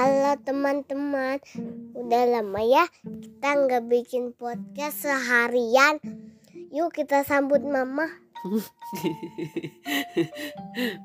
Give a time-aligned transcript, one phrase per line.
[0.00, 1.44] Halo teman-teman,
[1.92, 6.00] udah lama ya kita nggak bikin podcast seharian.
[6.72, 8.08] Yuk kita sambut mama.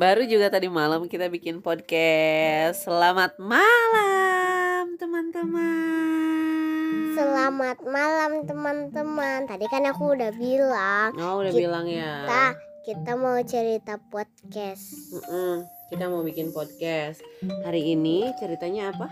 [0.00, 2.88] Baru juga tadi malam kita bikin podcast.
[2.88, 7.12] Selamat malam teman-teman.
[7.12, 9.44] Selamat malam teman-teman.
[9.44, 12.24] Tadi kan aku udah bilang Oh udah Kita- bilang ya.
[12.24, 12.44] kita
[12.88, 15.12] kita mau cerita podcast.
[15.12, 17.24] Mm-mm, kita mau bikin podcast.
[17.64, 19.08] Hari ini ceritanya apa?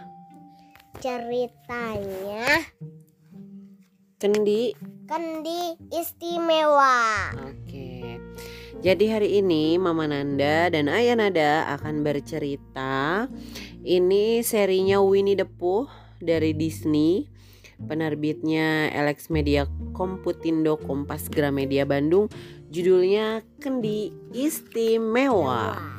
[1.00, 2.44] Ceritanya
[4.20, 4.76] Kendi.
[5.08, 7.32] kendi istimewa.
[7.48, 8.20] Oke.
[8.84, 13.24] Jadi hari ini Mama Nanda dan Ayah Nada akan bercerita.
[13.80, 15.88] Ini serinya Winnie the Pooh
[16.20, 17.32] dari Disney.
[17.76, 22.28] Penerbitnya Alex Media Komputindo Kompas Gramedia Bandung.
[22.68, 25.96] Judulnya Kendi Istimewa.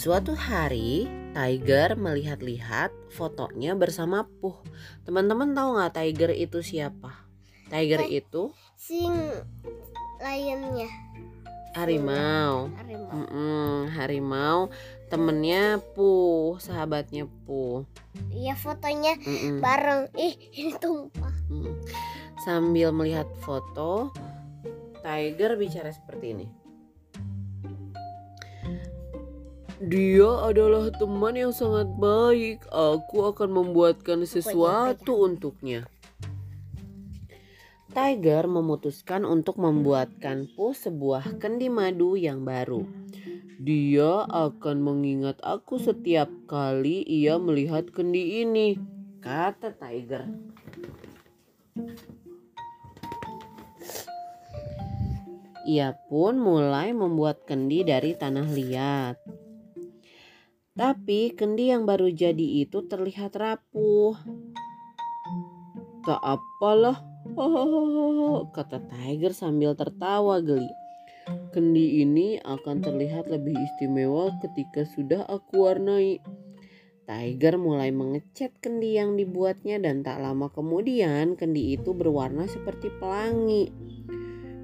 [0.00, 1.04] Suatu hari,
[1.36, 4.56] Tiger melihat-lihat fotonya bersama Puh.
[5.04, 7.28] Teman-teman tahu nggak Tiger itu siapa?
[7.68, 8.24] Tiger Eh.
[8.24, 8.48] itu
[8.80, 9.12] Sing
[10.24, 10.88] lionnya
[11.76, 12.72] harimau.
[12.80, 13.12] harimau.
[13.12, 14.58] Mm-mm, harimau
[15.12, 17.84] temennya Puh, sahabatnya Puh.
[18.32, 20.08] Iya fotonya Mm-mm, bareng.
[20.16, 21.34] Ih ini tumpah.
[21.52, 21.76] mm.
[22.40, 24.16] Sambil melihat foto,
[25.04, 26.46] Tiger bicara seperti ini.
[29.80, 32.68] Dia adalah teman yang sangat baik.
[32.68, 35.88] Aku akan membuatkan sesuatu untuknya.
[37.88, 42.84] Tiger memutuskan untuk membuatkan Po sebuah kendi madu yang baru.
[43.56, 48.76] Dia akan mengingat aku setiap kali ia melihat kendi ini,
[49.24, 50.28] kata Tiger.
[55.64, 59.39] Ia pun mulai membuat kendi dari tanah liat.
[60.80, 64.16] Tapi kendi yang baru jadi itu terlihat rapuh.
[66.08, 67.04] Tak apalah,
[68.56, 70.72] kata Tiger sambil tertawa geli.
[71.52, 76.16] Kendi ini akan terlihat lebih istimewa ketika sudah aku warnai.
[77.04, 83.68] Tiger mulai mengecat kendi yang dibuatnya dan tak lama kemudian kendi itu berwarna seperti pelangi.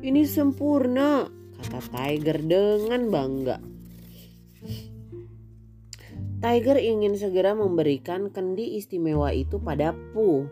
[0.01, 1.29] Ini sempurna,
[1.61, 3.76] kata Tiger dengan bangga.
[6.47, 10.47] Tiger ingin segera memberikan kendi istimewa itu pada Pooh.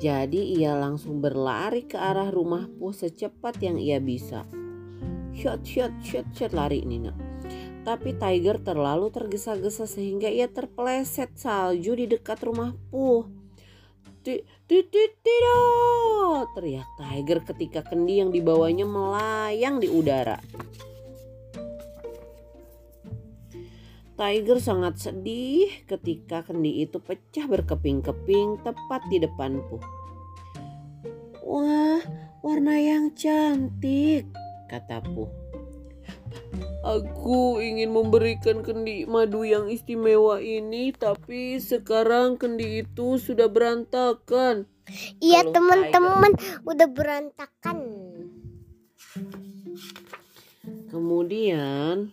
[0.00, 4.48] Jadi ia langsung berlari ke arah rumah Pooh secepat yang ia bisa.
[5.36, 7.12] Shot, shot, shot, shot lari Nina.
[7.84, 12.72] Tapi Tiger terlalu tergesa-gesa sehingga ia terpeleset salju di dekat rumah
[14.24, 14.40] ti-
[14.88, 16.56] Tidak!
[16.56, 20.40] Teriak Tiger ketika kendi yang dibawanya melayang di udara.
[24.18, 29.78] Tiger sangat sedih ketika kendi itu pecah berkeping-keping tepat di depan Puh.
[31.46, 32.02] Wah,
[32.42, 34.26] warna yang cantik,
[34.66, 35.30] kata Puh.
[36.82, 44.66] Aku ingin memberikan kendi madu yang istimewa ini, tapi sekarang kendi itu sudah berantakan.
[45.22, 46.34] Iya teman-teman
[46.66, 47.78] udah berantakan.
[50.90, 52.10] Kemudian,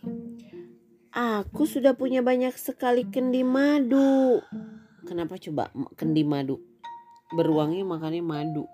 [1.15, 4.43] aku sudah punya banyak sekali kendi madu.
[5.07, 6.59] Kenapa coba kendi madu?
[7.31, 8.67] Beruangnya makannya madu.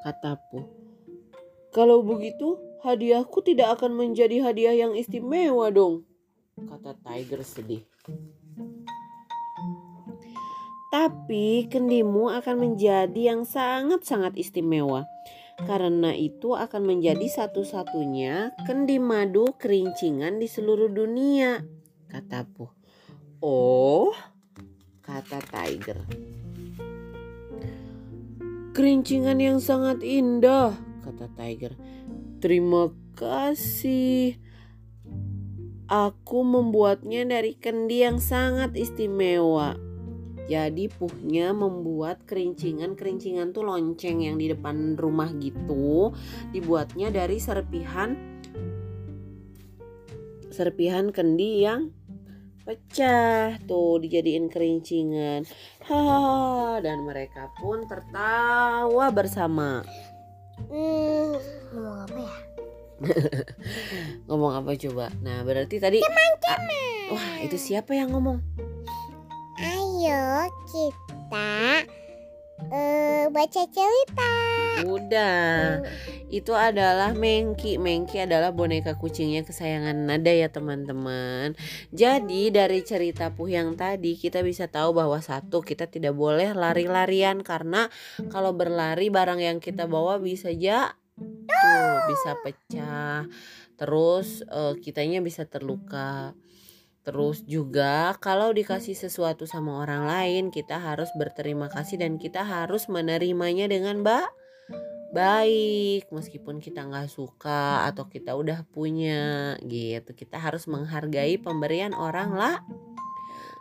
[0.00, 0.64] Kataku.
[1.70, 6.08] Kalau begitu, hadiahku tidak akan menjadi hadiah yang istimewa dong.
[6.56, 7.84] Kata Tiger sedih.
[10.90, 15.06] Tapi kendimu akan menjadi yang sangat-sangat istimewa.
[15.68, 21.60] Karena itu akan menjadi satu-satunya kendi madu kerincingan di seluruh dunia,
[22.08, 22.72] kata Puh.
[23.40, 24.12] Oh,
[25.00, 26.04] kata Tiger.
[28.76, 31.72] Kerincingan yang sangat indah, kata Tiger.
[32.40, 34.36] Terima kasih.
[35.90, 39.89] Aku membuatnya dari kendi yang sangat istimewa.
[40.50, 46.10] Jadi puhnya membuat kerincingan-kerincingan tuh lonceng yang di depan rumah gitu.
[46.50, 48.18] Dibuatnya dari serpihan
[50.50, 51.94] serpihan kendi yang
[52.66, 55.46] pecah tuh dijadiin kerincingan.
[55.86, 59.86] Hahaha dan mereka pun tertawa bersama.
[60.66, 61.38] Hmm,
[61.70, 62.36] ngomong apa ya?
[64.28, 65.08] Ngomong apa coba?
[65.24, 66.60] Nah, berarti tadi Ah,
[67.10, 68.38] Wah, itu siapa yang ngomong?
[70.00, 71.84] Ayo kita
[72.72, 74.32] eh, baca cerita.
[74.88, 75.84] Udah.
[76.32, 77.76] Itu adalah Mengki.
[77.76, 81.52] Mengki adalah boneka kucingnya kesayangan Nada ya teman-teman.
[81.92, 87.44] Jadi dari cerita Puh yang tadi kita bisa tahu bahwa satu kita tidak boleh lari-larian
[87.44, 87.92] karena
[88.32, 90.96] kalau berlari barang yang kita bawa bisa aja
[91.44, 93.28] tuh bisa pecah.
[93.76, 96.32] Terus uh, kitanya bisa terluka.
[97.00, 102.86] Terus juga kalau dikasih sesuatu sama orang lain kita harus berterima kasih dan kita harus
[102.92, 104.30] menerimanya dengan baik
[105.10, 106.08] baik.
[106.14, 110.14] Meskipun kita nggak suka atau kita udah punya gitu.
[110.14, 112.56] Kita harus menghargai pemberian orang lah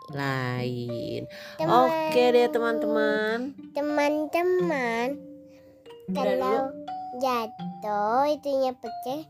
[0.10, 1.30] lain.
[1.58, 3.54] Teman- oke deh teman-teman.
[3.78, 5.08] Teman-teman,
[6.10, 6.74] kalau
[7.22, 9.22] jatuh itunya pecah,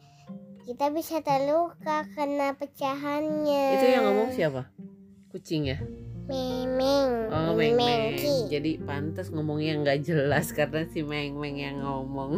[0.69, 3.73] kita bisa terluka kena pecahannya.
[3.73, 4.69] itu yang ngomong siapa?
[5.33, 5.81] Kucing ya?
[6.29, 7.09] Memeng.
[7.33, 8.13] oh meng meng
[8.45, 12.37] jadi pantas ngomongnya nggak jelas karena si meng meng yang ngomong.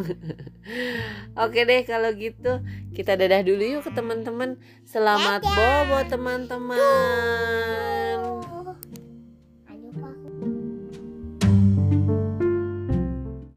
[1.44, 2.64] Oke deh kalau gitu
[2.96, 4.56] kita dadah dulu yuk ke teman-teman.
[4.88, 8.11] Selamat bobo teman-teman